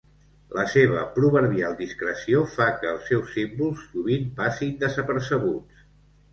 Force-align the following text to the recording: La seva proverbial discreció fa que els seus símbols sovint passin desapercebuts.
La 0.59 0.63
seva 0.75 1.03
proverbial 1.17 1.75
discreció 1.81 2.41
fa 2.55 2.71
que 2.81 2.91
els 2.95 3.07
seus 3.11 3.37
símbols 3.37 3.87
sovint 3.93 4.29
passin 4.43 4.77
desapercebuts. 4.85 5.89